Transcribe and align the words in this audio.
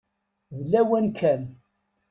D 0.59 0.61
lawan 0.71 1.07
kan. 1.19 1.41